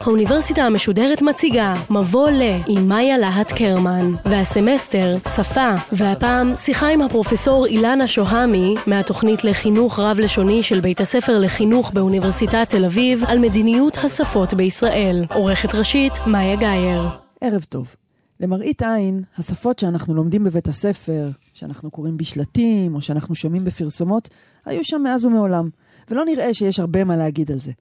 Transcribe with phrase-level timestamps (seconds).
[0.00, 7.66] האוניברסיטה המשודרת מציגה מבוא ל עם מאיה להט קרמן והסמסטר שפה והפעם שיחה עם הפרופסור
[7.66, 14.54] אילנה שוהמי מהתוכנית לחינוך רב-לשוני של בית הספר לחינוך באוניברסיטת תל אביב על מדיניות השפות
[14.54, 17.02] בישראל עורכת ראשית מאיה גאייר
[17.40, 18.03] ערב טוב.
[18.44, 24.28] למראית עין, השפות שאנחנו לומדים בבית הספר, שאנחנו קוראים בשלטים או שאנחנו שומעים בפרסומות,
[24.64, 25.68] היו שם מאז ומעולם,
[26.10, 27.72] ולא נראה שיש הרבה מה להגיד על זה.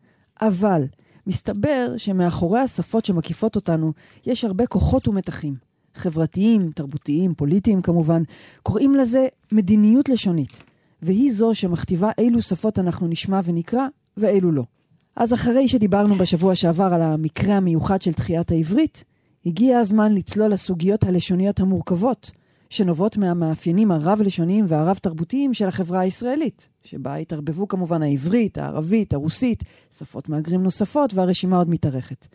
[0.41, 0.83] אבל
[1.27, 3.93] מסתבר שמאחורי השפות שמקיפות אותנו
[4.25, 5.55] יש הרבה כוחות ומתחים.
[5.95, 8.23] חברתיים, תרבותיים, פוליטיים כמובן.
[8.63, 10.63] קוראים לזה מדיניות לשונית,
[11.01, 14.63] והיא זו שמכתיבה אילו שפות אנחנו נשמע ונקרא ואילו לא.
[15.15, 19.03] אז אחרי שדיברנו בשבוע שעבר על המקרה המיוחד של תחיית העברית,
[19.45, 22.31] הגיע הזמן לצלול לסוגיות הלשוניות המורכבות,
[22.69, 30.63] שנובעות מהמאפיינים הרב-לשוניים והרב-תרבותיים של החברה הישראלית, שבה התערבבו כמובן העברית, הערבית, הרוסית, שפות מהגרים
[30.63, 32.27] נוספות, והרשימה עוד מתארכת.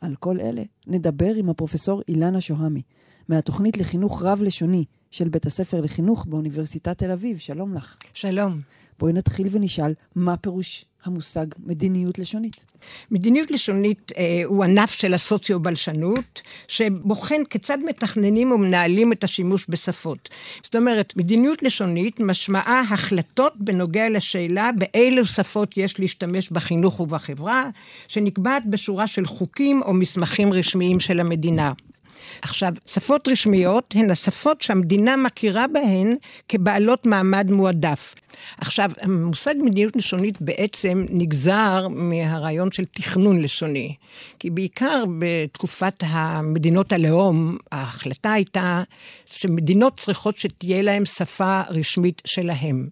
[0.00, 2.82] על כל אלה נדבר עם הפרופסור אילנה שוהמי,
[3.28, 7.38] מהתוכנית לחינוך רב-לשוני של בית הספר לחינוך באוניברסיטת תל אביב.
[7.38, 7.96] שלום לך.
[8.14, 8.60] שלום.
[8.98, 12.64] בואי נתחיל ונשאל, מה פירוש המושג מדיניות לשונית?
[13.10, 20.28] מדיניות לשונית אה, הוא ענף של הסוציו-בלשנות, שבוחן כיצד מתכננים ומנהלים את השימוש בשפות.
[20.62, 27.70] זאת אומרת, מדיניות לשונית משמעה החלטות בנוגע לשאלה באילו שפות יש להשתמש בחינוך ובחברה,
[28.08, 31.72] שנקבעת בשורה של חוקים או מסמכים רשמיים של המדינה.
[32.42, 36.16] עכשיו, שפות רשמיות הן השפות שהמדינה מכירה בהן
[36.48, 38.14] כבעלות מעמד מועדף.
[38.58, 43.94] עכשיו, המושג מדיניות לשונית בעצם נגזר מהרעיון של תכנון לשוני.
[44.38, 48.82] כי בעיקר בתקופת המדינות הלאום, ההחלטה הייתה
[49.26, 52.88] שמדינות צריכות שתהיה להן שפה רשמית שלהן.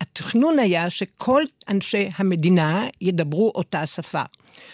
[0.00, 4.22] התכנון היה שכל אנשי המדינה ידברו אותה שפה.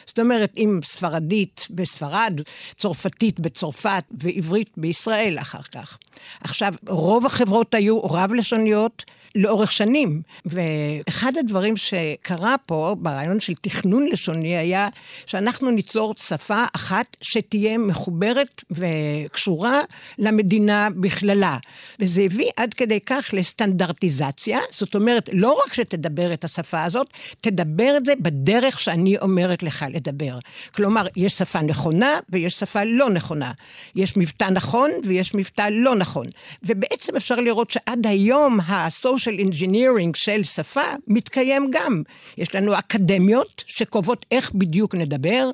[0.07, 2.41] זאת אומרת, אם ספרדית בספרד,
[2.77, 5.99] צרפתית בצרפת ועברית בישראל אחר כך.
[6.41, 9.05] עכשיו, רוב החברות היו רב-לשוניות,
[9.37, 10.23] לאורך שנים.
[10.47, 14.89] ואחד הדברים שקרה פה ברעיון של תכנון לשוני היה
[15.27, 19.81] שאנחנו ניצור שפה אחת שתהיה מחוברת וקשורה
[20.19, 21.59] למדינה בכללה.
[22.01, 27.07] וזה הביא עד כדי כך לסטנדרטיזציה, זאת אומרת, לא רק שתדבר את השפה הזאת,
[27.41, 30.39] תדבר את זה בדרך שאני אומרת לך לדבר.
[30.75, 33.53] כלומר, יש שפה נכונה ויש שפה לא נכונה.
[33.95, 36.27] יש מבטא נכון ויש מבטא לא נכון.
[36.63, 42.03] ובעצם אפשר לראות שעד היום ה-social social engineering של שפה מתקיים גם.
[42.39, 45.51] יש לנו אקדמיות שקובעות איך בדיוק נדבר,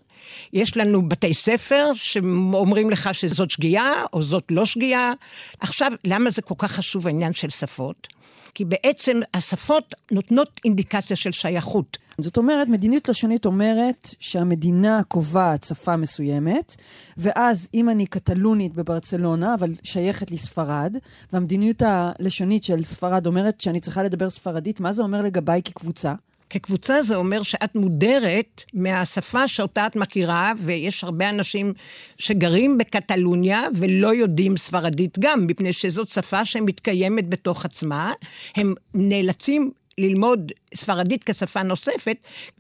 [0.53, 5.13] יש לנו בתי ספר שאומרים לך שזאת שגיאה או זאת לא שגיאה.
[5.61, 8.09] עכשיו, למה זה כל כך חשוב העניין של שפות?
[8.55, 11.99] כי בעצם השפות נותנות אינדיקציה של שייכות.
[12.19, 16.77] זאת אומרת, מדיניות לשונית אומרת שהמדינה קובעת שפה מסוימת,
[17.17, 20.97] ואז אם אני קטלונית בברצלונה, אבל שייכת לספרד,
[21.33, 26.15] והמדיניות הלשונית של ספרד אומרת שאני צריכה לדבר ספרדית, מה זה אומר לגביי כקבוצה?
[26.53, 31.73] כקבוצה זה אומר שאת מודרת מהשפה שאותה את מכירה, ויש הרבה אנשים
[32.19, 38.13] שגרים בקטלוניה ולא יודעים ספרדית גם, מפני שזאת שפה שמתקיימת בתוך עצמה.
[38.57, 42.17] הם נאלצים ללמוד ספרדית כשפה נוספת,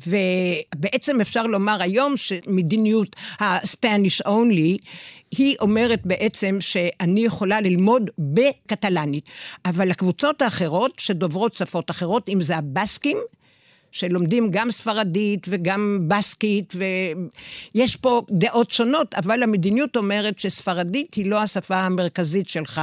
[0.06, 4.86] ובעצם אפשר לומר היום שמדיניות ה-Spanish only,
[5.30, 9.30] היא אומרת בעצם שאני יכולה ללמוד בקטלנית,
[9.64, 13.18] אבל הקבוצות האחרות שדוברות שפות אחרות, אם זה הבסקים,
[13.92, 16.74] שלומדים גם ספרדית וגם בסקית,
[17.74, 22.80] ויש פה דעות שונות, אבל המדיניות אומרת שספרדית היא לא השפה המרכזית שלך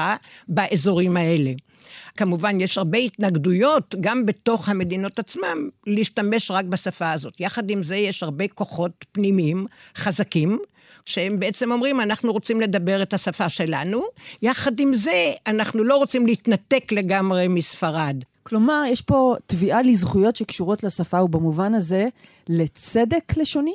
[0.48, 1.52] באזורים האלה.
[2.18, 7.40] כמובן, יש הרבה התנגדויות, גם בתוך המדינות עצמם, להשתמש רק בשפה הזאת.
[7.40, 9.66] יחד עם זה, יש הרבה כוחות פנימיים
[9.96, 10.60] חזקים,
[11.06, 14.02] שהם בעצם אומרים, אנחנו רוצים לדבר את השפה שלנו,
[14.42, 18.16] יחד עם זה, אנחנו לא רוצים להתנתק לגמרי מספרד.
[18.50, 22.08] כלומר, יש פה תביעה לזכויות שקשורות לשפה, ובמובן הזה,
[22.48, 23.74] לצדק לשוני?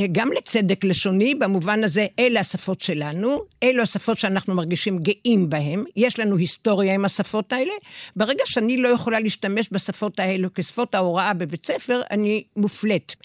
[0.00, 5.84] אה, גם לצדק לשוני, במובן הזה, אלה השפות שלנו, אלו השפות שאנחנו מרגישים גאים בהן,
[5.96, 7.72] יש לנו היסטוריה עם השפות האלה.
[8.16, 13.16] ברגע שאני לא יכולה להשתמש בשפות האלו כשפות ההוראה בבית ספר, אני מופלית.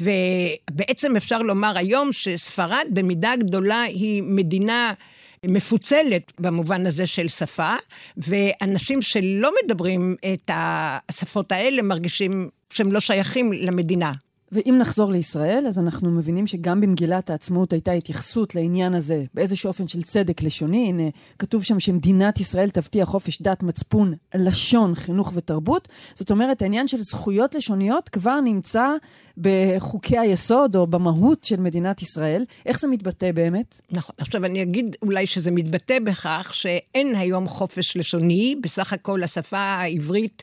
[0.00, 4.92] ובעצם אפשר לומר היום שספרד במידה גדולה היא מדינה
[5.46, 7.74] מפוצלת במובן הזה של שפה,
[8.16, 10.50] ואנשים שלא מדברים את
[11.08, 14.12] השפות האלה מרגישים שהם לא שייכים למדינה.
[14.52, 19.88] ואם נחזור לישראל, אז אנחנו מבינים שגם במגילת העצמאות הייתה התייחסות לעניין הזה באיזשהו אופן
[19.88, 20.88] של צדק לשוני.
[20.88, 21.02] הנה,
[21.38, 25.88] כתוב שם שמדינת ישראל תבטיח חופש דת, מצפון, לשון, חינוך ותרבות.
[26.14, 28.88] זאת אומרת, העניין של זכויות לשוניות כבר נמצא
[29.38, 32.44] בחוקי היסוד או במהות של מדינת ישראל.
[32.66, 33.80] איך זה מתבטא באמת?
[33.90, 34.14] נכון.
[34.18, 40.42] עכשיו אני אגיד אולי שזה מתבטא בכך שאין היום חופש לשוני, בסך הכל השפה העברית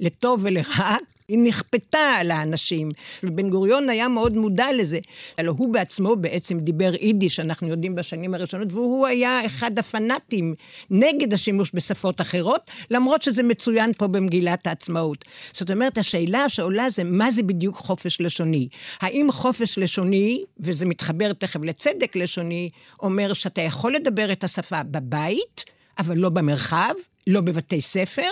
[0.00, 0.96] לטוב ולרע,
[1.28, 2.90] היא נכפתה על האנשים.
[3.22, 4.98] ובן גוריון היה מאוד מודע לזה.
[5.38, 10.54] הלוא הוא בעצמו בעצם דיבר יידיש, אנחנו יודעים בשנים הראשונות, והוא היה אחד הפנאטים
[10.90, 15.24] נגד השימוש בשפות אחרות, למרות שזה מצוין פה במגילת העצמאות.
[15.52, 18.68] זאת אומרת, השאלה שעולה זה מה זה בדיוק חופש לשוני?
[19.00, 22.68] האם חופש לשוני, וזה מתחבר תכף לצדק לשוני,
[23.02, 25.64] אומר שאתה יכול לדבר את השפה בבית,
[25.98, 26.94] אבל לא במרחב,
[27.26, 28.30] לא בבתי ספר,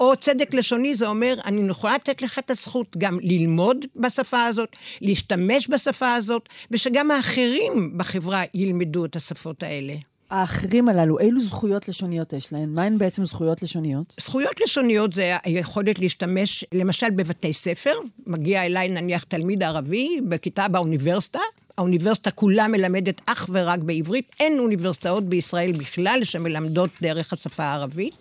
[0.00, 4.76] או צדק לשוני זה אומר, אני יכולה לתת לך את הזכות גם ללמוד בשפה הזאת,
[5.00, 9.94] להשתמש בשפה הזאת, ושגם האחרים בחברה ילמדו את השפות האלה.
[10.30, 12.68] האחרים הללו, אילו זכויות לשוניות יש להן?
[12.74, 14.14] מהן בעצם זכויות לשוניות?
[14.20, 17.94] זכויות לשוניות זה היכולת להשתמש, למשל בבתי ספר,
[18.26, 21.38] מגיע אליי נניח תלמיד ערבי בכיתה באוניברסיטה,
[21.78, 28.14] האוניברסיטה כולה מלמדת אך ורק בעברית, אין אוניברסיטאות בישראל בכלל שמלמדות דרך השפה הערבית.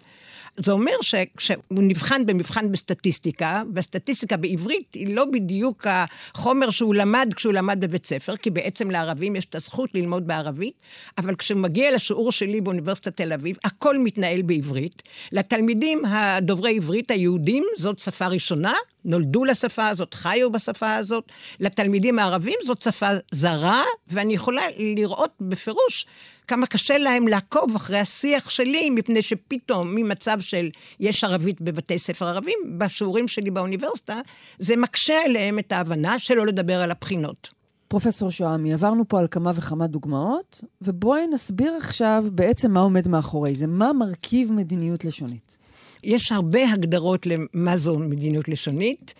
[0.57, 7.53] זה אומר שכשהוא נבחן במבחן בסטטיסטיקה, והסטטיסטיקה בעברית היא לא בדיוק החומר שהוא למד כשהוא
[7.53, 10.73] למד בבית ספר, כי בעצם לערבים יש את הזכות ללמוד בערבית,
[11.17, 15.03] אבל כשהוא מגיע לשיעור שלי באוניברסיטת תל אביב, הכל מתנהל בעברית.
[15.31, 18.73] לתלמידים הדוברי עברית היהודים זאת שפה ראשונה,
[19.05, 21.31] נולדו לשפה הזאת, חיו בשפה הזאת.
[21.59, 26.05] לתלמידים הערבים זאת שפה זרה, ואני יכולה לראות בפירוש
[26.47, 30.69] כמה קשה להם לעקוב אחרי השיח שלי, מפני שפתאום ממצב של
[30.99, 34.21] יש ערבית בבתי ספר ערבים, בשיעורים שלי באוניברסיטה,
[34.59, 37.49] זה מקשה עליהם את ההבנה שלא לדבר על הבחינות.
[37.87, 43.55] פרופסור שועמי, עברנו פה על כמה וכמה דוגמאות, ובואי נסביר עכשיו בעצם מה עומד מאחורי
[43.55, 43.67] זה.
[43.67, 45.62] מה מרכיב מדיניות לשונית?
[46.03, 49.13] יש הרבה הגדרות למה זו מדיניות לשונית.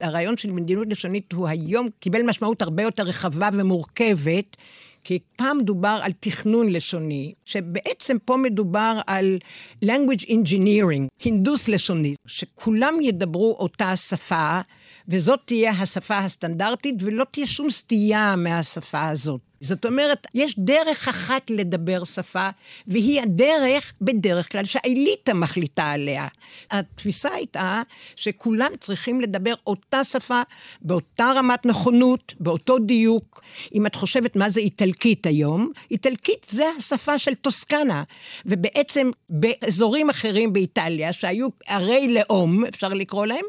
[0.00, 4.56] הרעיון של מדיניות לשונית הוא היום קיבל משמעות הרבה יותר רחבה ומורכבת,
[5.04, 9.38] כי פעם דובר על תכנון לשוני, שבעצם פה מדובר על
[9.84, 14.60] language engineering, הינדוס לשוני, שכולם ידברו אותה שפה,
[15.08, 19.45] וזאת תהיה השפה הסטנדרטית, ולא תהיה שום סטייה מהשפה הזאת.
[19.60, 22.48] זאת אומרת, יש דרך אחת לדבר שפה,
[22.86, 26.26] והיא הדרך, בדרך כלל, שהאליטה מחליטה עליה.
[26.70, 27.82] התפיסה הייתה
[28.16, 30.42] שכולם צריכים לדבר אותה שפה,
[30.82, 33.42] באותה רמת נכונות, באותו דיוק.
[33.74, 38.02] אם את חושבת מה זה איטלקית היום, איטלקית זה השפה של טוסקנה.
[38.46, 43.44] ובעצם באזורים אחרים באיטליה, שהיו ערי לאום, אפשר לקרוא להם,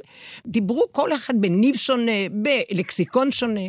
[0.46, 3.68] דיברו כל אחד בניב שונה, בלקסיקון שונה.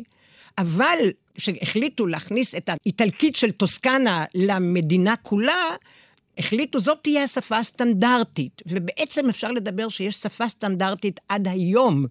[0.58, 0.98] אבל
[1.38, 5.76] כשהחליטו להכניס את האיטלקית של טוסקנה למדינה כולה,
[6.38, 8.62] החליטו זאת תהיה השפה הסטנדרטית.
[8.66, 12.06] ובעצם אפשר לדבר שיש שפה סטנדרטית עד היום.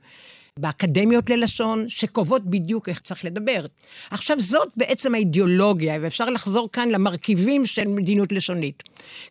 [0.57, 3.65] באקדמיות ללשון, שקובעות בדיוק איך צריך לדבר.
[4.11, 8.83] עכשיו, זאת בעצם האידיאולוגיה, ואפשר לחזור כאן למרכיבים של מדיניות לשונית.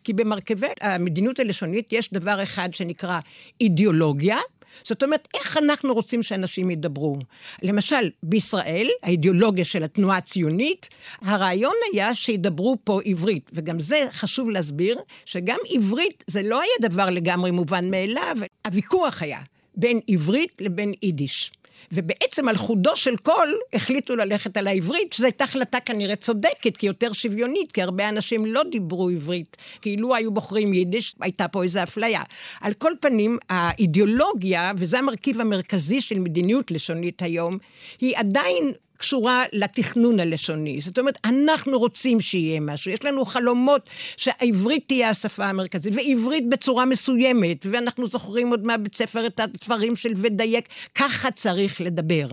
[0.03, 3.19] כי במרכיבי המדיניות הלשונית יש דבר אחד שנקרא
[3.61, 4.37] אידיאולוגיה,
[4.83, 7.17] זאת אומרת, איך אנחנו רוצים שאנשים ידברו?
[7.63, 10.89] למשל, בישראל, האידיאולוגיה של התנועה הציונית,
[11.21, 17.09] הרעיון היה שידברו פה עברית, וגם זה חשוב להסביר, שגם עברית זה לא היה דבר
[17.09, 19.39] לגמרי מובן מאליו, הוויכוח היה
[19.75, 21.51] בין עברית לבין יידיש.
[21.91, 26.87] ובעצם על חודו של קול החליטו ללכת על העברית, שזו הייתה החלטה כנראה צודקת, כי
[26.87, 31.83] יותר שוויונית, כי הרבה אנשים לא דיברו עברית, כאילו היו בוחרים יידיש, הייתה פה איזו
[31.83, 32.21] אפליה.
[32.61, 37.57] על כל פנים, האידיאולוגיה, וזה המרכיב המרכזי של מדיניות לשונית היום,
[38.01, 40.81] היא עדיין קשורה לתכנון הלשוני.
[40.81, 46.85] זאת אומרת, אנחנו רוצים שיהיה משהו, יש לנו חלומות שהעברית תהיה השפה המרכזית, ועברית בצורה
[46.85, 52.27] מסוימת, ואנחנו זוכרים עוד מהבית ספר את הדברים של ודייק, ככה צריך לדבר.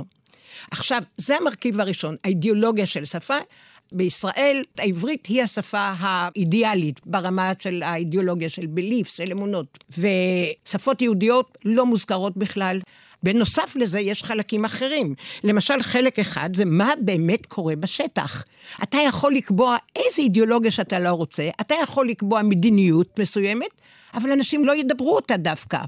[0.71, 3.37] עכשיו, זה המרכיב הראשון, האידיאולוגיה של שפה.
[3.92, 9.85] בישראל העברית היא השפה האידיאלית ברמה של האידיאולוגיה של בליפס, של אמונות.
[9.99, 12.80] ושפות יהודיות לא מוזכרות בכלל.
[13.24, 15.14] בנוסף לזה יש חלקים אחרים.
[15.44, 18.44] למשל, חלק אחד זה מה באמת קורה בשטח.
[18.82, 23.70] אתה יכול לקבוע איזה אידיאולוגיה שאתה לא רוצה, אתה יכול לקבוע מדיניות מסוימת,
[24.14, 25.78] אבל אנשים לא ידברו אותה דווקא.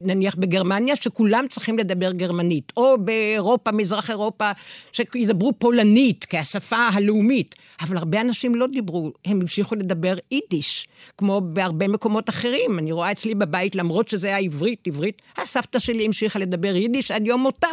[0.00, 4.50] נניח בגרמניה, שכולם צריכים לדבר גרמנית, או באירופה, מזרח אירופה,
[4.92, 7.54] שידברו פולנית כשפה הלאומית.
[7.80, 12.78] אבל הרבה אנשים לא דיברו, הם המשיכו לדבר יידיש, כמו בהרבה מקומות אחרים.
[12.78, 17.26] אני רואה אצלי בבית, למרות שזה היה עברית, עברית, הסבתא שלי המשיכה לדבר יידיש עד
[17.26, 17.68] יום מותה.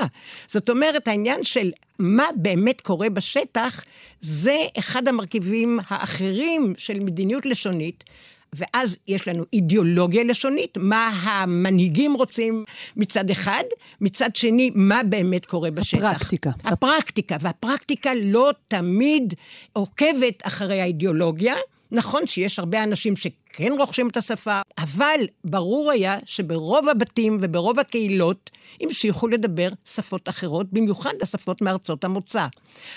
[0.48, 3.84] זאת אומרת, העניין של מה באמת קורה בשטח,
[4.22, 8.04] זה אחד המרכיבים האחרים של מדיניות לשונית.
[8.54, 12.64] ואז יש לנו אידיאולוגיה לשונית, מה המנהיגים רוצים
[12.98, 13.64] מצד אחד,
[14.02, 16.04] מצד שני, מה באמת קורה בשטח.
[16.04, 16.52] הפרקטיקה.
[16.64, 19.34] הפרקטיקה, והפרקטיקה לא תמיד
[19.74, 21.56] עוקבת אחרי האידיאולוגיה.
[21.92, 28.50] נכון שיש הרבה אנשים שכן רוכשים את השפה, אבל ברור היה שברוב הבתים וברוב הקהילות
[28.82, 32.48] המשיכו לדבר שפות אחרות, במיוחד השפות מארצות המוצא.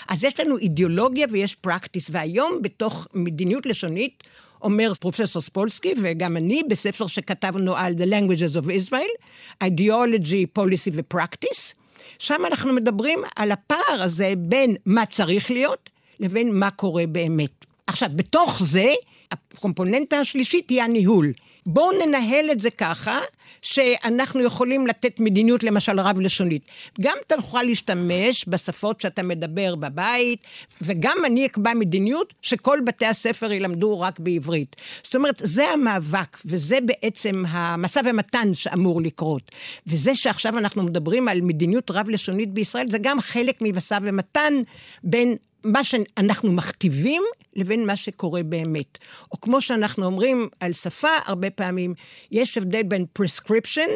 [0.09, 4.23] אז יש לנו אידיאולוגיה ויש פרקטיס, והיום בתוך מדיניות לשונית,
[4.61, 9.25] אומר פרופסור ספולסקי וגם אני בספר שכתבנו על The Languages of Israel,
[9.63, 11.73] Ideology, Policy ו-Practice,
[12.19, 17.72] שם אנחנו מדברים על הפער הזה בין מה צריך להיות לבין מה קורה באמת.
[17.87, 18.93] עכשיו, בתוך זה,
[19.31, 21.33] הקומפוננטה השלישית היא הניהול.
[21.65, 23.19] בואו ננהל את זה ככה,
[23.61, 26.65] שאנחנו יכולים לתת מדיניות למשל רב-לשונית.
[27.01, 30.39] גם תוכל להשתמש בשפות שאתה מדבר בבית,
[30.81, 34.75] וגם אני אקבע מדיניות שכל בתי הספר ילמדו רק בעברית.
[35.03, 39.51] זאת אומרת, זה המאבק, וזה בעצם המשא ומתן שאמור לקרות.
[39.87, 44.53] וזה שעכשיו אנחנו מדברים על מדיניות רב-לשונית בישראל, זה גם חלק ממשא ומתן
[45.03, 47.23] בין מה שאנחנו מכתיבים
[47.55, 48.97] לבין מה שקורה באמת.
[49.31, 51.93] או כמו שאנחנו אומרים על שפה הרבה פעמים,
[52.31, 53.89] יש הבדל בין prescription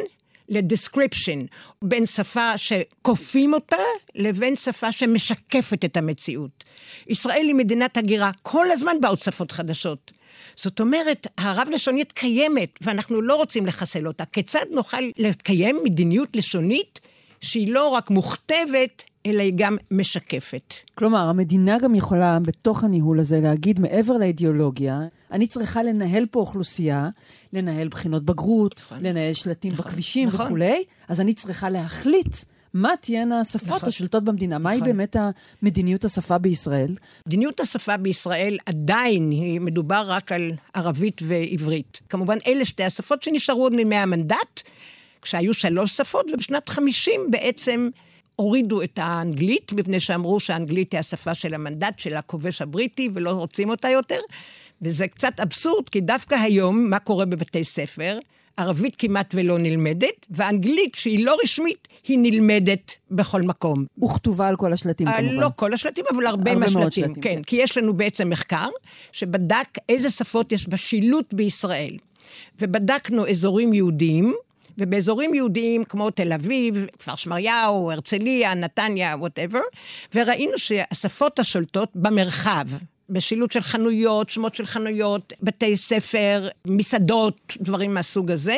[0.48, 1.44] לדסקריפשן,
[1.82, 3.76] בין שפה שכופים אותה
[4.14, 6.64] לבין שפה שמשקפת את המציאות.
[7.06, 10.12] ישראל היא מדינת הגירה, כל הזמן באות שפות חדשות.
[10.56, 14.24] זאת אומרת, הרב-לשונית קיימת, ואנחנו לא רוצים לחסל אותה.
[14.24, 17.00] כיצד נוכל לקיים מדיניות לשונית
[17.40, 20.74] שהיא לא רק מוכתבת, אלא היא גם משקפת.
[20.94, 25.00] כלומר, המדינה גם יכולה בתוך הניהול הזה להגיד, מעבר לאידיאולוגיה,
[25.32, 27.08] אני צריכה לנהל פה אוכלוסייה,
[27.52, 28.98] לנהל בחינות בגרות, נכון.
[29.02, 30.46] לנהל שלטים נכון, בכבישים נכון.
[30.46, 32.36] וכולי, אז אני צריכה להחליט
[32.74, 34.58] מה תהיינה השפות נכון, השולטות במדינה?
[34.58, 34.62] נכון.
[34.70, 35.16] מהי באמת
[35.62, 36.96] מדיניות השפה בישראל?
[37.26, 42.00] מדיניות השפה בישראל עדיין, היא מדובר רק על ערבית ועברית.
[42.08, 44.62] כמובן, אלה שתי השפות שנשארו עוד מימי המנדט,
[45.22, 47.88] כשהיו שלוש שפות, ובשנת 50 בעצם
[48.36, 53.70] הורידו את האנגלית, מפני שאמרו שהאנגלית היא השפה של המנדט של הכובש הבריטי ולא רוצים
[53.70, 54.20] אותה יותר.
[54.82, 58.18] וזה קצת אבסורד, כי דווקא היום, מה קורה בבתי ספר?
[58.56, 63.84] ערבית כמעט ולא נלמדת, ואנגלית, שהיא לא רשמית, היא נלמדת בכל מקום.
[64.04, 65.34] וכתובה על כל השלטים כמובן.
[65.34, 66.90] לא כל השלטים, אבל הרבה, הרבה מהשלטים.
[66.90, 68.68] שלטים, כן, כן, כי יש לנו בעצם מחקר
[69.12, 71.96] שבדק איזה שפות יש בשילוט בישראל.
[72.60, 74.34] ובדקנו אזורים יהודיים,
[74.78, 79.60] ובאזורים יהודיים כמו תל אביב, כפר שמריהו, הרצליה, נתניה, וואטאבר,
[80.14, 82.64] וראינו שהשפות השולטות במרחב,
[83.10, 88.56] בשילוט של חנויות, שמות של חנויות, בתי ספר, מסעדות, דברים מהסוג הזה,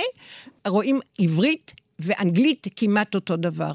[0.66, 3.72] רואים עברית ואנגלית כמעט אותו דבר.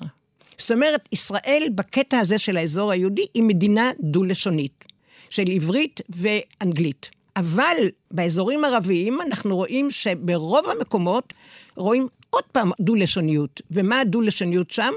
[0.57, 4.85] זאת אומרת, ישראל בקטע הזה של האזור היהודי היא מדינה דו-לשונית,
[5.29, 7.09] של עברית ואנגלית.
[7.35, 7.75] אבל
[8.11, 11.33] באזורים ערביים אנחנו רואים שברוב המקומות
[11.75, 13.62] רואים עוד פעם דו-לשוניות.
[13.72, 14.94] ומה הדו-לשוניות שם?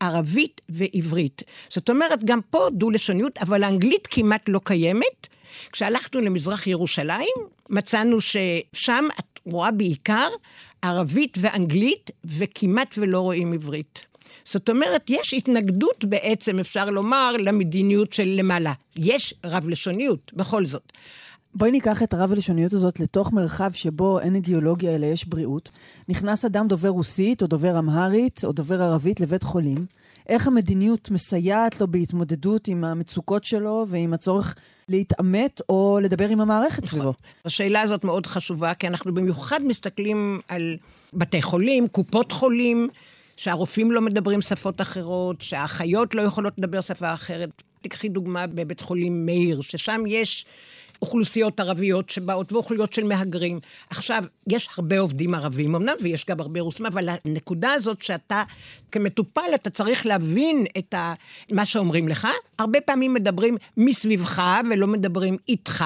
[0.00, 1.42] ערבית ועברית.
[1.68, 5.28] זאת אומרת, גם פה דו-לשוניות, אבל האנגלית כמעט לא קיימת.
[5.72, 7.36] כשהלכנו למזרח ירושלים,
[7.70, 10.28] מצאנו ששם את רואה בעיקר
[10.82, 14.06] ערבית ואנגלית, וכמעט ולא רואים עברית.
[14.44, 18.72] זאת אומרת, יש התנגדות בעצם, אפשר לומר, למדיניות של למעלה.
[18.96, 20.92] יש רב-לשוניות, בכל זאת.
[21.54, 25.70] בואי ניקח את הרב-הלשוניות הזאת לתוך מרחב שבו אין אידיאולוגיה אלא יש בריאות.
[26.08, 29.86] נכנס אדם דובר רוסית או דובר אמהרית או דובר ערבית לבית חולים.
[30.28, 34.54] איך המדיניות מסייעת לו בהתמודדות עם המצוקות שלו ועם הצורך
[34.88, 37.14] להתעמת או לדבר עם המערכת סביבו?
[37.44, 40.76] השאלה הזאת מאוד חשובה, כי אנחנו במיוחד מסתכלים על
[41.12, 42.88] בתי חולים, קופות חולים,
[43.36, 47.62] שהרופאים לא מדברים שפות אחרות, שהאחיות לא יכולות לדבר שפה אחרת.
[47.82, 50.44] תקחי דוגמה בבית חולים מאיר, ששם יש
[51.02, 53.60] אוכלוסיות ערביות שבאות ואוכלוסיות של מהגרים.
[53.90, 58.42] עכשיו, יש הרבה עובדים ערבים אמנם, ויש גם הרבה רוסים, אבל הנקודה הזאת שאתה
[58.92, 61.14] כמטופל, אתה צריך להבין את ה...
[61.52, 62.28] מה שאומרים לך.
[62.58, 65.84] הרבה פעמים מדברים מסביבך ולא מדברים איתך.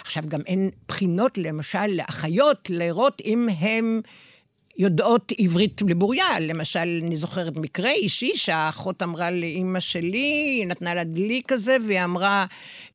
[0.00, 4.00] עכשיו, גם אין בחינות, למשל, לאחיות, לראות אם הם...
[4.78, 6.40] יודעות עברית לבוריה.
[6.40, 10.18] למשל, אני זוכרת מקרה אישי שהאחות אמרה לאימא שלי,
[10.58, 12.46] היא נתנה לה דלי כזה, והיא אמרה,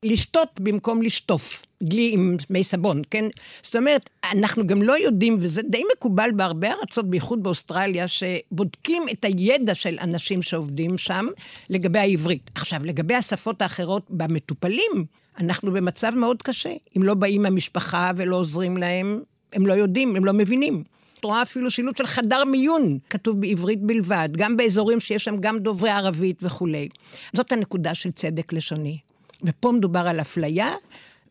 [0.03, 1.63] לשתות במקום לשטוף.
[1.83, 3.25] דלי עם מי סבון, כן?
[3.61, 9.25] זאת אומרת, אנחנו גם לא יודעים, וזה די מקובל בהרבה ארצות, בייחוד באוסטרליה, שבודקים את
[9.25, 11.27] הידע של אנשים שעובדים שם
[11.69, 12.51] לגבי העברית.
[12.55, 15.05] עכשיו, לגבי השפות האחרות במטופלים,
[15.39, 16.73] אנחנו במצב מאוד קשה.
[16.97, 19.21] אם לא באים מהמשפחה ולא עוזרים להם,
[19.53, 20.83] הם לא יודעים, הם לא מבינים.
[21.19, 25.59] את רואה אפילו שילוט של חדר מיון, כתוב בעברית בלבד, גם באזורים שיש שם גם
[25.59, 26.89] דוברי ערבית וכולי.
[27.33, 28.97] זאת הנקודה של צדק לשוני.
[29.43, 30.73] ופה מדובר על אפליה,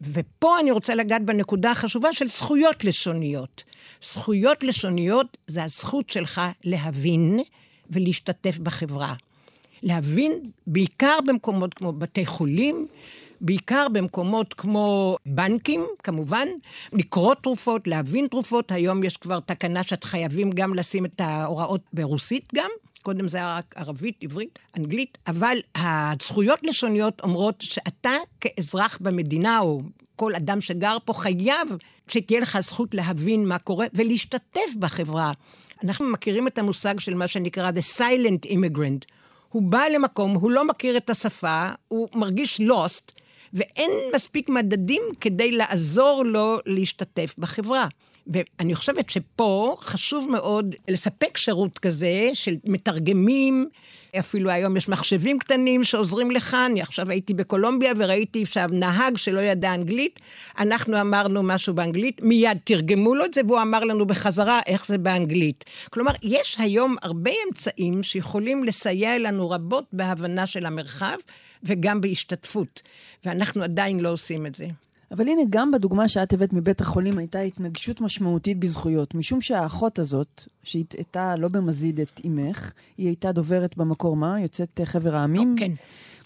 [0.01, 3.65] ופה אני רוצה לגעת בנקודה החשובה של זכויות לשוניות.
[4.03, 7.41] זכויות לשוניות זה הזכות שלך להבין
[7.91, 9.15] ולהשתתף בחברה.
[9.83, 10.33] להבין
[10.67, 12.87] בעיקר במקומות כמו בתי חולים,
[13.41, 16.49] בעיקר במקומות כמו בנקים, כמובן,
[16.93, 18.73] לקרוא תרופות, להבין תרופות.
[18.73, 22.71] היום יש כבר תקנה שאת חייבים גם לשים את ההוראות ברוסית גם.
[23.03, 29.81] קודם זה היה רק ערבית, עברית, אנגלית, אבל הזכויות לשוניות אומרות שאתה כאזרח במדינה, או
[30.17, 31.69] כל אדם שגר פה, חייב
[32.09, 35.33] שתהיה לך זכות להבין מה קורה ולהשתתף בחברה.
[35.85, 39.05] אנחנו מכירים את המושג של מה שנקרא The Silent Immigrant.
[39.49, 43.13] הוא בא למקום, הוא לא מכיר את השפה, הוא מרגיש lost,
[43.55, 47.87] ואין מספיק מדדים כדי לעזור לו להשתתף בחברה.
[48.27, 53.69] ואני חושבת שפה חשוב מאוד לספק שירות כזה של מתרגמים,
[54.19, 56.57] אפילו היום יש מחשבים קטנים שעוזרים לך.
[56.67, 60.21] אני עכשיו הייתי בקולומביה וראיתי שם נהג שלא ידע אנגלית,
[60.59, 64.99] אנחנו אמרנו משהו באנגלית, מיד תרגמו לו את זה והוא אמר לנו בחזרה איך זה
[64.99, 65.65] באנגלית.
[65.91, 71.17] כלומר, יש היום הרבה אמצעים שיכולים לסייע לנו רבות בהבנה של המרחב
[71.63, 72.83] וגם בהשתתפות,
[73.25, 74.67] ואנחנו עדיין לא עושים את זה.
[75.11, 80.45] אבל הנה, גם בדוגמה שאת הבאת מבית החולים הייתה התנגשות משמעותית בזכויות, משום שהאחות הזאת,
[80.63, 84.41] שהטעתה לא במזיד את אימך, היא הייתה דוברת במקור מה?
[84.41, 85.57] יוצאת חבר העמים?
[85.59, 85.73] כן.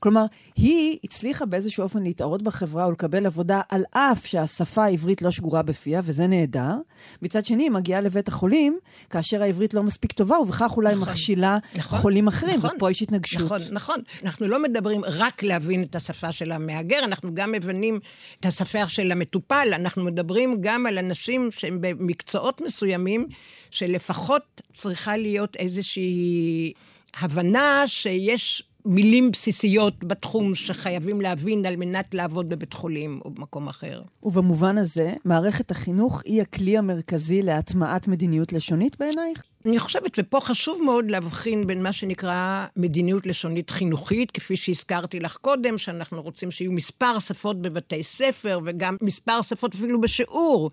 [0.02, 0.24] כלומר,
[0.56, 6.00] היא הצליחה באיזשהו אופן להתערות בחברה ולקבל עבודה על אף שהשפה העברית לא שגורה בפיה,
[6.04, 6.74] וזה נהדר.
[7.22, 8.78] מצד שני, היא מגיעה לבית החולים,
[9.10, 13.02] כאשר העברית לא מספיק טובה, ובכך אולי נכון, מכשילה נכון, חולים אחרים, נכון, ופה יש
[13.02, 13.42] התנגשות.
[13.42, 13.96] נכון, נכון.
[14.24, 18.00] אנחנו לא מדברים רק להבין את השפה של המהגר, אנחנו גם מבינים
[18.40, 23.26] את השפה של המטופל, אנחנו מדברים גם על אנשים שהם במקצועות מסוימים,
[23.70, 26.72] שלפחות צריכה להיות איזושהי
[27.20, 28.62] הבנה שיש...
[28.84, 34.02] מילים בסיסיות בתחום שחייבים להבין על מנת לעבוד בבית חולים או במקום אחר.
[34.22, 39.42] ובמובן הזה, מערכת החינוך היא הכלי המרכזי להטמעת מדיניות לשונית בעינייך?
[39.66, 45.36] אני חושבת, ופה חשוב מאוד להבחין בין מה שנקרא מדיניות לשונית חינוכית, כפי שהזכרתי לך
[45.36, 50.70] קודם, שאנחנו רוצים שיהיו מספר שפות בבתי ספר, וגם מספר שפות אפילו בשיעור.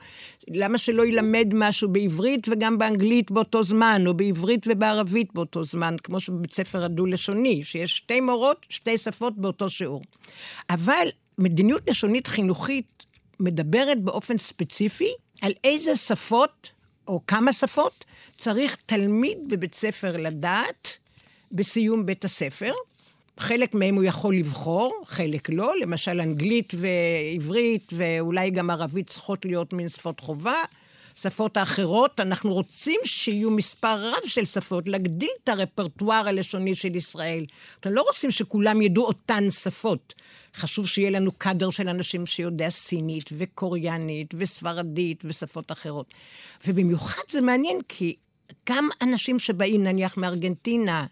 [0.47, 6.19] למה שלא ילמד משהו בעברית וגם באנגלית באותו זמן, או בעברית ובערבית באותו זמן, כמו
[6.19, 10.01] שבבית ספר הדו-לשוני, שיש שתי מורות, שתי שפות באותו שיעור.
[10.69, 13.05] אבל מדיניות לשונית חינוכית
[13.39, 16.78] מדברת באופן ספציפי על איזה שפות,
[17.09, 18.05] או כמה שפות,
[18.37, 20.97] צריך תלמיד בבית ספר לדעת
[21.51, 22.73] בסיום בית הספר.
[23.37, 29.73] חלק מהם הוא יכול לבחור, חלק לא, למשל אנגלית ועברית ואולי גם ערבית צריכות להיות
[29.73, 30.63] מין שפות חובה.
[31.21, 37.45] שפות האחרות, אנחנו רוצים שיהיו מספר רב של שפות, להגדיל את הרפרטואר הלשוני של ישראל.
[37.79, 40.13] אתם לא רוצים שכולם ידעו אותן שפות.
[40.55, 46.13] חשוב שיהיה לנו קאדר של אנשים שיודע סינית וקוריאנית וספרדית ושפות אחרות.
[46.67, 48.15] ובמיוחד זה מעניין כי
[48.69, 51.05] גם אנשים שבאים נניח מארגנטינה,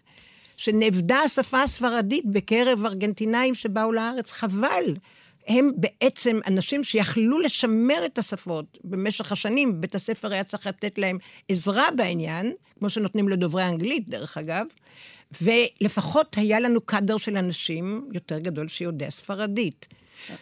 [0.56, 4.94] שנאבדה השפה הספרדית בקרב ארגנטינאים שבאו לארץ, חבל.
[5.48, 9.80] הם בעצם אנשים שיכלו לשמר את השפות במשך השנים.
[9.80, 14.66] בית הספר היה צריך לתת להם עזרה בעניין, כמו שנותנים לדוברי אנגלית, דרך אגב,
[15.42, 19.86] ולפחות היה לנו קאדר של אנשים יותר גדול שיודע ספרדית.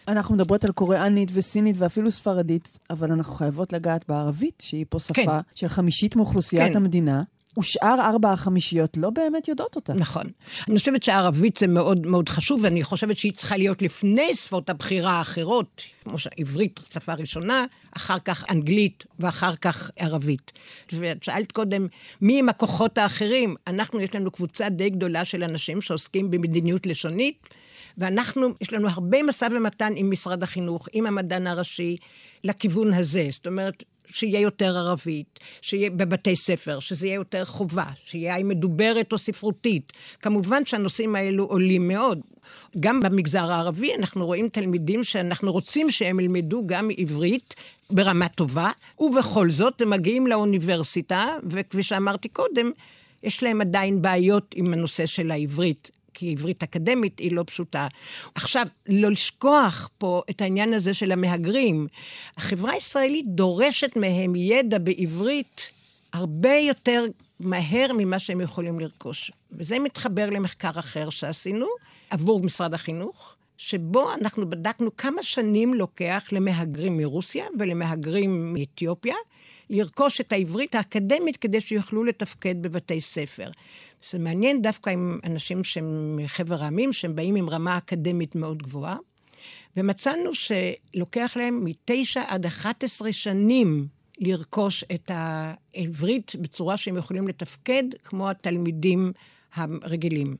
[0.08, 5.14] אנחנו מדברות על קוריאנית וסינית ואפילו ספרדית, אבל אנחנו חייבות לגעת בערבית, שהיא פה שפה
[5.14, 5.30] כן.
[5.54, 6.76] של חמישית מאוכלוסיית כן.
[6.76, 7.22] המדינה.
[7.58, 9.94] ושאר ארבע החמישיות לא באמת יודעות אותה.
[9.94, 10.24] נכון.
[10.68, 15.12] אני חושבת שהערבית זה מאוד מאוד חשוב, ואני חושבת שהיא צריכה להיות לפני שפות הבחירה
[15.12, 17.64] האחרות, כמו שעברית, שפה ראשונה,
[17.96, 20.52] אחר כך אנגלית ואחר כך ערבית.
[20.92, 21.86] ואת שאלת קודם,
[22.20, 23.54] מי הם הכוחות האחרים?
[23.66, 27.48] אנחנו, יש לנו קבוצה די גדולה של אנשים שעוסקים במדיניות לשונית.
[27.98, 31.96] ואנחנו, יש לנו הרבה משא ומתן עם משרד החינוך, עם המדען הראשי,
[32.44, 33.28] לכיוון הזה.
[33.30, 39.18] זאת אומרת, שיהיה יותר ערבית, שיהיה בבתי ספר, שזה יהיה יותר חובה, שיהיה מדוברת או
[39.18, 39.92] ספרותית.
[40.20, 42.20] כמובן שהנושאים האלו עולים מאוד.
[42.80, 47.54] גם במגזר הערבי אנחנו רואים תלמידים שאנחנו רוצים שהם ילמדו גם עברית
[47.90, 52.70] ברמה טובה, ובכל זאת הם מגיעים לאוניברסיטה, וכפי שאמרתי קודם,
[53.22, 55.95] יש להם עדיין בעיות עם הנושא של העברית.
[56.16, 57.88] כי עברית אקדמית היא לא פשוטה.
[58.34, 61.86] עכשיו, לא לשכוח פה את העניין הזה של המהגרים.
[62.36, 65.70] החברה הישראלית דורשת מהם ידע בעברית
[66.12, 67.04] הרבה יותר
[67.40, 69.30] מהר ממה שהם יכולים לרכוש.
[69.52, 71.66] וזה מתחבר למחקר אחר שעשינו
[72.10, 79.14] עבור משרד החינוך, שבו אנחנו בדקנו כמה שנים לוקח למהגרים מרוסיה ולמהגרים מאתיופיה
[79.70, 83.50] לרכוש את העברית האקדמית כדי שיוכלו לתפקד בבתי ספר.
[84.04, 88.96] זה מעניין דווקא עם אנשים שהם מחבר העמים, שהם באים עם רמה אקדמית מאוד גבוהה,
[89.76, 93.86] ומצאנו שלוקח להם מתשע עד 11 שנים
[94.18, 99.12] לרכוש את העברית בצורה שהם יכולים לתפקד כמו התלמידים
[99.54, 100.36] הרגילים.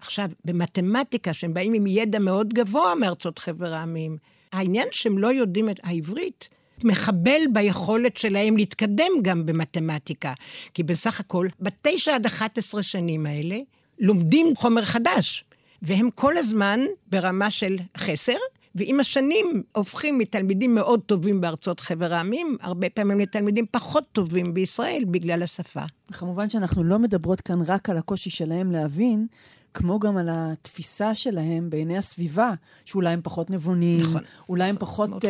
[0.00, 4.16] עכשיו, במתמטיקה, שהם באים עם ידע מאוד גבוה מארצות חבר העמים,
[4.52, 6.48] העניין שהם לא יודעים את העברית,
[6.84, 10.32] מחבל ביכולת שלהם להתקדם גם במתמטיקה.
[10.74, 13.58] כי בסך הכל, בתשע עד 11 שנים האלה,
[13.98, 15.44] לומדים חומר חדש,
[15.82, 18.38] והם כל הזמן ברמה של חסר,
[18.74, 25.04] ועם השנים הופכים מתלמידים מאוד טובים בארצות חבר העמים, הרבה פעמים לתלמידים פחות טובים בישראל
[25.10, 25.82] בגלל השפה.
[26.12, 29.26] כמובן שאנחנו לא מדברות כאן רק על הקושי שלהם להבין,
[29.74, 32.52] כמו גם על התפיסה שלהם בעיני הסביבה,
[32.84, 35.26] שאולי הם פחות נבונים, נכון, אולי הם פחות uh,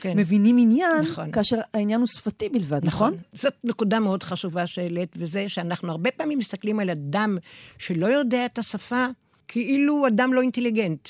[0.00, 0.18] כן.
[0.18, 1.30] מבינים עניין, נכון.
[1.30, 3.14] כאשר העניין הוא שפתי בלבד, נכון?
[3.14, 3.22] נכון?
[3.34, 7.36] זאת נקודה מאוד חשובה שהעלית, וזה שאנחנו הרבה פעמים מסתכלים על אדם
[7.78, 9.06] שלא יודע את השפה,
[9.48, 11.08] כאילו הוא אדם לא אינטליגנט.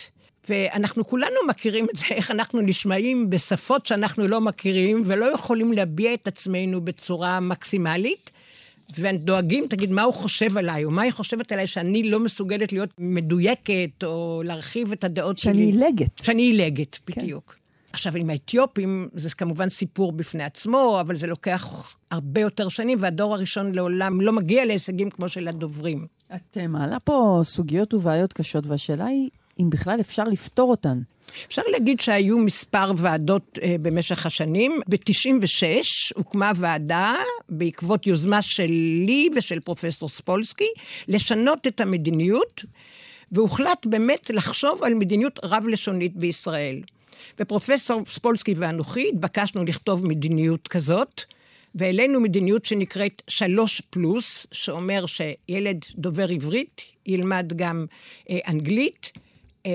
[0.48, 6.14] ואנחנו כולנו מכירים את זה, איך אנחנו נשמעים בשפות שאנחנו לא מכירים, ולא יכולים להביע
[6.14, 8.30] את עצמנו בצורה מקסימלית.
[8.98, 12.90] ודואגים, תגיד, מה הוא חושב עליי, או מה היא חושבת עליי שאני לא מסוגלת להיות
[12.98, 15.72] מדויקת, או להרחיב את הדעות שאני שלי.
[15.72, 16.18] שאני עילגת.
[16.22, 17.20] שאני עילגת, כן.
[17.20, 17.56] בדיוק.
[17.92, 23.34] עכשיו, עם האתיופים, זה כמובן סיפור בפני עצמו, אבל זה לוקח הרבה יותר שנים, והדור
[23.34, 26.06] הראשון לעולם לא מגיע להישגים כמו של הדוברים.
[26.34, 31.00] את מעלה פה סוגיות ובעיות קשות, והשאלה היא אם בכלל אפשר לפתור אותן.
[31.48, 34.80] אפשר להגיד שהיו מספר ועדות אה, במשך השנים.
[34.88, 35.64] ב-96
[36.14, 37.14] הוקמה ועדה
[37.48, 40.68] בעקבות יוזמה שלי ושל פרופסור ספולסקי
[41.08, 42.64] לשנות את המדיניות,
[43.32, 46.80] והוחלט באמת לחשוב על מדיניות רב-לשונית בישראל.
[47.40, 51.22] ופרופסור ספולסקי ואנוכי התבקשנו לכתוב מדיניות כזאת.
[51.74, 57.86] והעלינו מדיניות שנקראת שלוש פלוס, שאומר שילד דובר עברית ילמד גם
[58.30, 59.12] אה, אנגלית,
[59.66, 59.72] אה,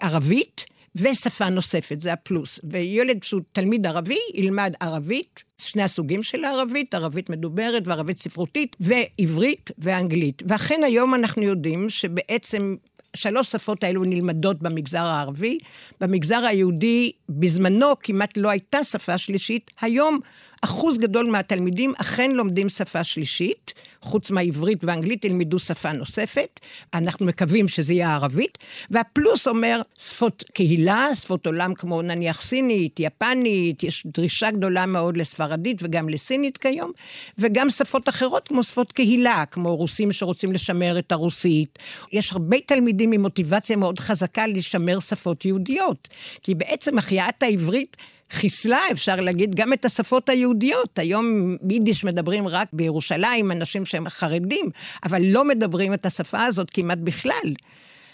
[0.00, 2.60] ערבית ושפה נוספת, זה הפלוס.
[2.64, 9.70] וילד שהוא תלמיד ערבי ילמד ערבית, שני הסוגים של הערבית, ערבית מדוברת וערבית ספרותית, ועברית
[9.78, 10.42] ואנגלית.
[10.48, 12.76] ואכן היום אנחנו יודעים שבעצם
[13.16, 15.58] שלוש שפות האלו נלמדות במגזר הערבי.
[16.00, 19.70] במגזר היהודי בזמנו כמעט לא הייתה שפה שלישית.
[19.80, 20.20] היום
[20.64, 26.60] אחוז גדול מהתלמידים אכן לומדים שפה שלישית, חוץ מהעברית והאנגלית ילמדו שפה נוספת,
[26.94, 28.58] אנחנו מקווים שזה יהיה ערבית,
[28.90, 35.76] והפלוס אומר שפות קהילה, שפות עולם כמו נניח סינית, יפנית, יש דרישה גדולה מאוד לספרדית
[35.82, 36.92] וגם לסינית כיום,
[37.38, 41.78] וגם שפות אחרות כמו שפות קהילה, כמו רוסים שרוצים לשמר את הרוסית.
[42.12, 46.08] יש הרבה תלמידים עם מוטיבציה מאוד חזקה לשמר שפות יהודיות,
[46.42, 47.96] כי בעצם החייאת העברית
[48.34, 50.98] חיסלה, אפשר להגיד, גם את השפות היהודיות.
[50.98, 54.70] היום יידיש מדברים רק בירושלים, אנשים שהם חרדים,
[55.04, 57.54] אבל לא מדברים את השפה הזאת כמעט בכלל.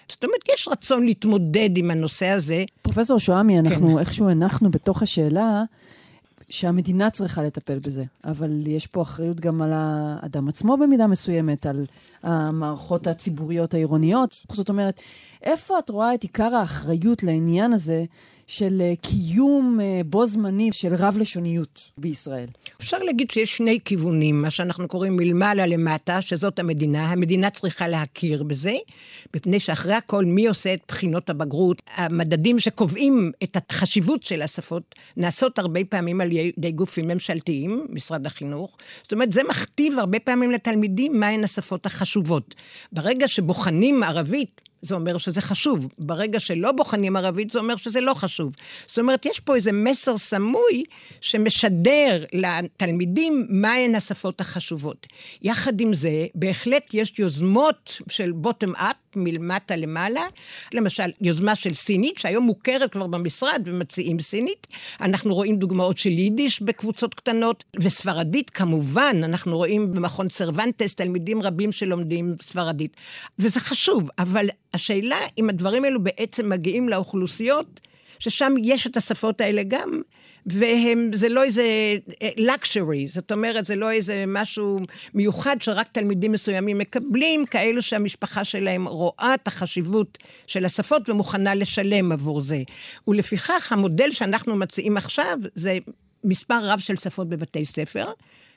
[0.09, 2.65] זאת אומרת, יש רצון להתמודד עם הנושא הזה.
[2.83, 3.99] פרופסור שועמי, אנחנו כן.
[3.99, 5.63] איכשהו הנחנו בתוך השאלה
[6.49, 11.87] שהמדינה צריכה לטפל בזה, אבל יש פה אחריות גם על האדם עצמו במידה מסוימת, על
[12.23, 14.43] המערכות הציבוריות העירוניות.
[14.53, 15.01] זאת אומרת,
[15.43, 18.05] איפה את רואה את עיקר האחריות לעניין הזה
[18.51, 22.47] של אה, קיום אה, בו זמני של רב-לשוניות בישראל?
[22.81, 27.13] אפשר להגיד שיש שני כיוונים, מה שאנחנו קוראים מלמעלה למטה, שזאת המדינה.
[27.13, 28.75] המדינה צריכה להכיר בזה,
[29.37, 31.83] מפני שאחרי הכל, מי עושה את בחינות הבגרות?
[31.95, 38.77] המדדים שקובעים את החשיבות של השפות נעשות הרבה פעמים על ידי גופים ממשלתיים, משרד החינוך.
[39.03, 42.55] זאת אומרת, זה מכתיב הרבה פעמים לתלמידים מהן השפות החשובות.
[42.93, 45.89] ברגע שבוחנים ערבית, זה אומר שזה חשוב.
[45.99, 48.53] ברגע שלא בוחנים ערבית, זה אומר שזה לא חשוב.
[48.87, 50.85] זאת אומרת, יש פה איזה מסר סמוי
[51.21, 55.07] שמשדר לתלמידים מהן השפות החשובות.
[55.43, 60.23] יחד עם זה, בהחלט יש יוזמות של בוטם-אפ, מלמטה למעלה.
[60.75, 64.67] למשל, יוזמה של סינית, שהיום מוכרת כבר במשרד ומציעים סינית.
[65.01, 71.73] אנחנו רואים דוגמאות של יידיש בקבוצות קטנות, וספרדית כמובן, אנחנו רואים במכון סרוונטס תלמידים רבים
[71.73, 72.97] שלומדים ספרדית.
[73.39, 77.81] וזה חשוב, אבל השאלה אם הדברים האלו בעצם מגיעים לאוכלוסיות,
[78.19, 80.01] ששם יש את השפות האלה גם,
[80.47, 84.81] וזה לא איזה אה, luxury, זאת אומרת, זה לא איזה משהו
[85.15, 92.13] מיוחד שרק תלמידים מסוימים מקבלים, כאלו שהמשפחה שלהם רואה את החשיבות של השפות ומוכנה לשלם
[92.13, 92.63] עבור זה.
[93.09, 95.79] ולפיכך, המודל שאנחנו מציעים עכשיו זה
[96.25, 98.05] מספר רב של שפות בבתי ספר.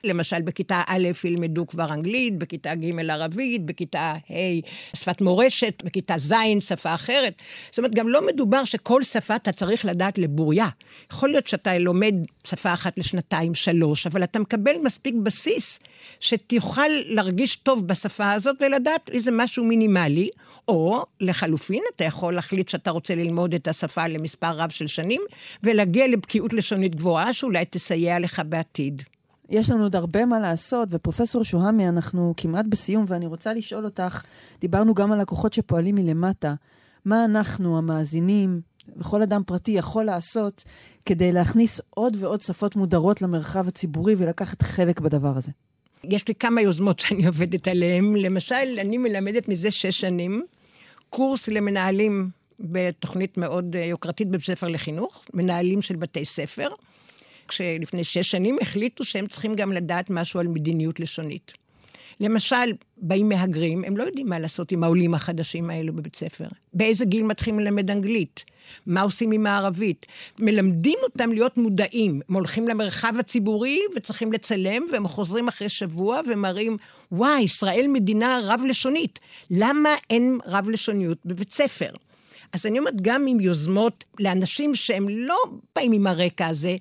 [0.03, 6.33] למשל, בכיתה א' ילמדו כבר אנגלית, בכיתה ג' ערבית, בכיתה ה' שפת מורשת, בכיתה ז'
[6.59, 7.33] שפה אחרת.
[7.69, 10.67] זאת אומרת, גם לא מדובר שכל שפה אתה צריך לדעת לבוריה.
[11.11, 12.13] יכול להיות שאתה לומד
[12.43, 15.79] שפה אחת לשנתיים, שלוש, אבל אתה מקבל מספיק בסיס
[16.19, 20.29] שתוכל להרגיש טוב בשפה הזאת ולדעת איזה משהו מינימלי,
[20.67, 25.21] או לחלופין, אתה יכול להחליט שאתה רוצה ללמוד את השפה למספר רב של שנים,
[25.63, 29.03] ולהגיע לבקיאות לשונית גבוהה שאולי תסייע לך בעתיד.
[29.49, 34.21] יש לנו עוד הרבה מה לעשות, ופרופסור שוהמי, אנחנו כמעט בסיום, ואני רוצה לשאול אותך,
[34.60, 36.53] דיברנו גם על לקוחות שפועלים מלמטה,
[37.06, 38.62] מה אנחנו, המאזינים,
[38.97, 40.63] וכל אדם פרטי יכול לעשות
[41.06, 45.51] כדי להכניס עוד ועוד שפות מודרות למרחב הציבורי ולקחת חלק בדבר הזה?
[46.03, 48.15] יש לי כמה יוזמות שאני עובדת עליהן.
[48.15, 50.43] למשל, אני מלמדת מזה שש שנים
[51.10, 52.29] קורס למנהלים
[52.60, 56.69] בתוכנית מאוד יוקרתית בבית ספר לחינוך, מנהלים של בתי ספר.
[57.47, 61.53] כשלפני שש שנים החליטו שהם צריכים גם לדעת משהו על מדיניות לשונית.
[62.19, 66.47] למשל, באים מהגרים, הם לא יודעים מה לעשות עם העולים החדשים האלו בבית ספר.
[66.73, 68.45] באיזה גיל מתחילים ללמד אנגלית?
[68.86, 70.06] מה עושים עם הערבית?
[70.39, 72.21] מלמדים אותם להיות מודעים.
[72.29, 76.77] הם הולכים למרחב הציבורי וצריכים לצלם, והם חוזרים אחרי שבוע ומראים,
[77.12, 79.19] וואי, ישראל מדינה רב-לשונית.
[79.51, 81.89] למה אין רב-לשוניות בבית ספר?
[82.53, 85.38] אז אני אומרת, גם עם יוזמות לאנשים שהם לא
[85.75, 86.75] באים עם הרקע הזה,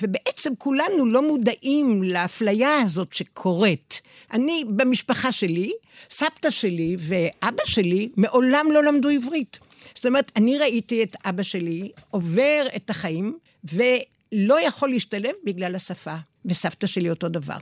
[0.00, 4.00] ובעצם כולנו לא מודעים לאפליה הזאת שקורית.
[4.32, 5.72] אני, במשפחה שלי,
[6.10, 9.58] סבתא שלי ואבא שלי מעולם לא למדו עברית.
[9.94, 16.14] זאת אומרת, אני ראיתי את אבא שלי עובר את החיים, ולא יכול להשתלב בגלל השפה,
[16.44, 17.58] וסבתא שלי אותו דבר.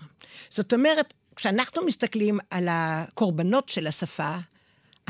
[0.51, 4.37] זאת אומרת, כשאנחנו מסתכלים על הקורבנות של השפה,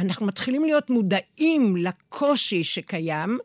[0.00, 3.38] אנחנו מתחילים להיות מודעים לקושי שקיים,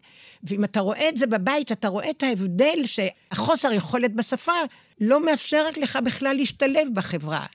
[0.44, 4.54] ואם אתה רואה את זה בבית, אתה רואה את ההבדל שהחוסר יכולת בשפה
[5.02, 7.46] לא מאפשרת לך בכלל להשתלב בחברה.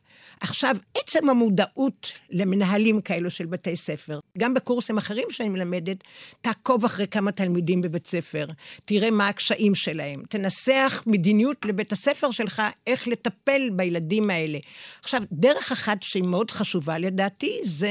[0.40, 5.96] עכשיו, עצם המודעות למנהלים כאלו של בתי ספר, גם בקורסים אחרים שאני מלמדת,
[6.40, 8.46] תעקוב אחרי כמה תלמידים בבית ספר,
[8.85, 14.59] תראה מה הקשיים שלהם, תנסח מדיניות לבית הספר שלך, איך לטפל בילדים האלה.
[15.03, 17.90] עכשיו, דרך אחת שהיא מאוד חשובה לדעתי, זה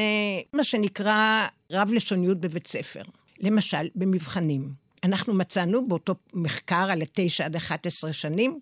[0.53, 3.01] מה שנקרא רב-לשוניות בבית ספר.
[3.39, 4.69] למשל, במבחנים.
[5.03, 8.59] אנחנו מצאנו באותו מחקר על 9 עד 11 שנים,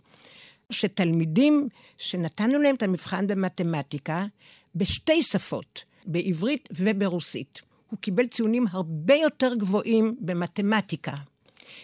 [0.72, 4.26] שתלמידים שנתנו להם את המבחן במתמטיקה
[4.76, 7.62] בשתי שפות, בעברית וברוסית.
[7.90, 11.14] הוא קיבל ציונים הרבה יותר גבוהים במתמטיקה.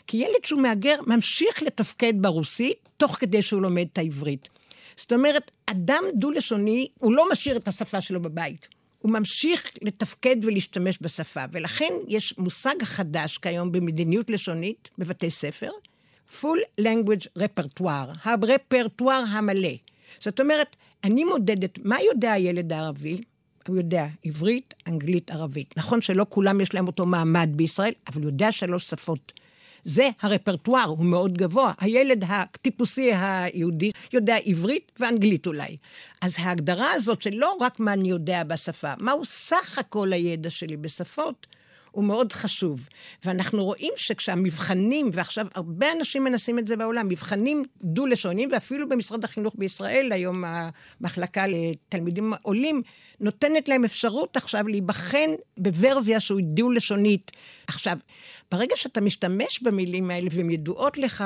[0.07, 4.49] כי ילד שהוא מהגר ממשיך לתפקד ברוסית תוך כדי שהוא לומד את העברית.
[4.95, 8.67] זאת אומרת, אדם דו-לשוני, הוא לא משאיר את השפה שלו בבית.
[8.99, 15.69] הוא ממשיך לתפקד ולהשתמש בשפה, ולכן יש מושג חדש כיום במדיניות לשונית בבתי ספר,
[16.41, 19.69] full language repertoire, הרפרטואר המלא.
[20.19, 23.21] זאת אומרת, אני מודדת מה יודע הילד הערבי,
[23.67, 25.77] הוא יודע עברית, אנגלית, ערבית.
[25.77, 29.33] נכון שלא כולם יש להם אותו מעמד בישראל, אבל הוא יודע שלוש שפות.
[29.83, 31.73] זה הרפרטואר, הוא מאוד גבוה.
[31.79, 35.77] הילד הטיפוסי היהודי יודע עברית ואנגלית אולי.
[36.21, 41.47] אז ההגדרה הזאת שלא רק מה אני יודע בשפה, מהו סך הכל הידע שלי בשפות,
[41.93, 42.87] הוא מאוד חשוב.
[43.25, 49.53] ואנחנו רואים שכשהמבחנים, ועכשיו הרבה אנשים מנסים את זה בעולם, מבחנים דו-לשוניים, ואפילו במשרד החינוך
[49.57, 52.81] בישראל, היום המחלקה לתלמידים עולים,
[53.19, 57.31] נותנת להם אפשרות עכשיו להיבחן בוורזיה שהוא דו-לשונית.
[57.67, 57.97] עכשיו,
[58.51, 61.23] ברגע שאתה משתמש במילים האלה והן ידועות לך,